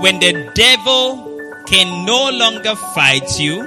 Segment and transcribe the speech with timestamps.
[0.00, 3.62] When the devil can no longer fight you,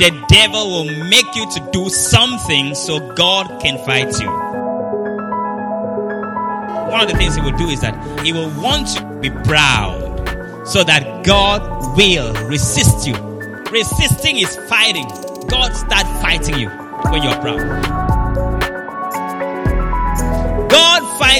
[0.00, 4.30] the devil will make you to do something so God can fight you.
[6.90, 7.94] One of the things he will do is that
[8.24, 11.62] he will want you to be proud so that God
[11.96, 13.14] will resist you.
[13.70, 15.08] Resisting is fighting.
[15.46, 16.68] God start fighting you
[17.10, 18.19] when you're proud.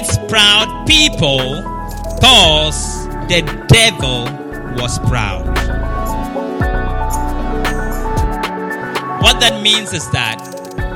[0.00, 1.60] Fights proud people
[2.14, 4.24] because the devil
[4.80, 5.44] was proud.
[9.20, 10.38] What that means is that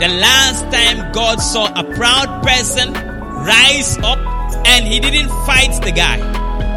[0.00, 4.18] the last time God saw a proud person rise up
[4.68, 6.16] and he didn't fight the guy,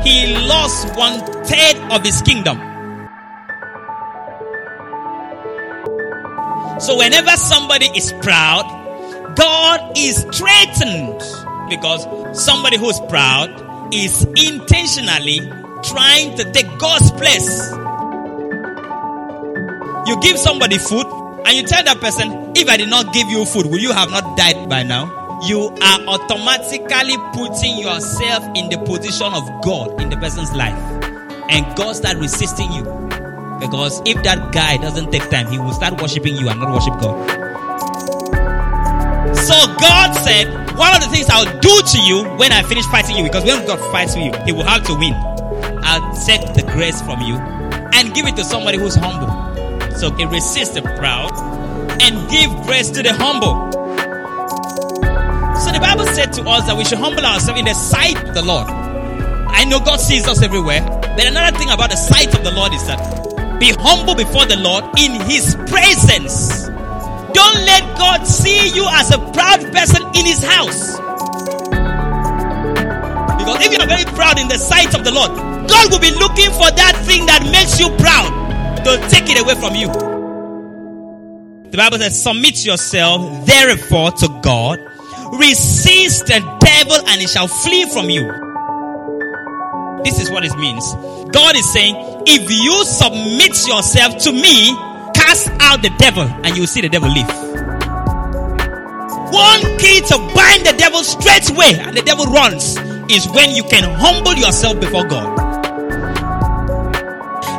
[0.03, 2.57] he lost one third of his kingdom.
[6.81, 8.65] So, whenever somebody is proud,
[9.37, 11.21] God is threatened
[11.69, 15.39] because somebody who's proud is intentionally
[15.83, 17.71] trying to take God's place.
[20.07, 21.05] You give somebody food
[21.45, 24.09] and you tell that person, if I did not give you food, will you have
[24.09, 25.39] not died by now?
[25.45, 30.77] You are automatically putting yourself in the position of God in the person's life.
[31.49, 32.83] And God start resisting you.
[33.59, 36.99] Because if that guy doesn't take time, he will start worshiping you and not worship
[36.99, 37.47] God.
[39.37, 43.17] So God said, one of the things I'll do to you when I finish fighting
[43.17, 45.13] you, because when God fights with you, he will have to win.
[45.83, 49.27] I'll take the grace from you and give it to somebody who's humble.
[49.97, 51.33] So he resists the proud
[52.01, 53.71] and give grace to the humble.
[55.57, 58.35] So the Bible said to us that we should humble ourselves in the sight of
[58.35, 58.67] the Lord.
[58.69, 62.73] I know God sees us everywhere, but another thing about the sight of the Lord
[62.73, 66.67] is that be humble before the Lord in his presence.
[67.33, 70.97] Don't let God see you as a proud person in his house.
[73.37, 75.31] Because if you are very proud in the sight of the Lord,
[75.67, 78.47] God will be looking for that thing that makes you proud
[78.83, 79.87] to take it away from you.
[81.71, 84.79] The Bible says, Submit yourself, therefore, to God.
[85.33, 88.23] Resist the devil, and he shall flee from you.
[90.03, 90.85] This is what it means.
[91.31, 94.73] God is saying, If you submit yourself to me,
[95.13, 97.27] cast out the devil, and you will see the devil leave.
[99.31, 102.77] One key to bind the devil straight away, and the devil runs,
[103.11, 105.35] is when you can humble yourself before God.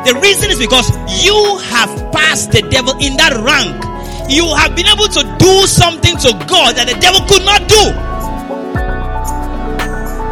[0.05, 0.89] The reason is because
[1.23, 3.77] you have passed the devil in that rank.
[4.31, 7.83] You have been able to do something to God that the devil could not do.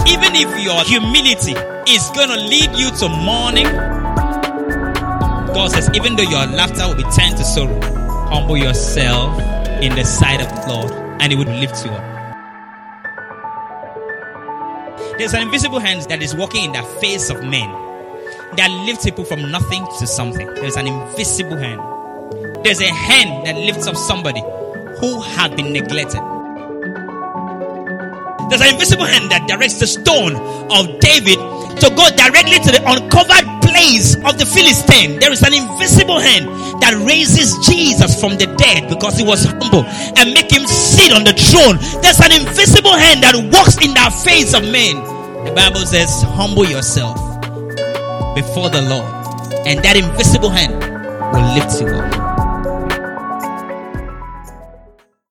[0.09, 1.54] Even if your humility
[1.86, 3.69] is going to lead you to mourning,
[5.54, 7.80] God says, even though your laughter will be turned to sorrow,
[8.30, 9.40] humble yourself
[9.84, 12.17] in the sight of the Lord and it would lift you up.
[15.17, 17.69] There's an invisible hand that is working in the face of men
[18.55, 20.47] that lifts people from nothing to something.
[20.56, 21.81] There's an invisible hand.
[22.63, 24.41] There's a hand that lifts up somebody
[25.00, 26.22] who had been neglected.
[28.50, 30.35] There's an invisible hand that directs the stone
[30.72, 31.38] of David
[31.81, 35.19] to go directly to the uncovered place of the Philistine.
[35.19, 36.47] There is an invisible hand
[36.81, 40.51] that raises Jesus from the dead because he was humble and make
[40.97, 41.78] sit on the throne.
[42.02, 44.97] There's an invisible hand that walks in the face of men.
[45.46, 47.16] The Bible says, humble yourself
[48.34, 49.06] before the Lord,
[49.66, 50.74] and that invisible hand
[51.34, 52.26] will lift you up.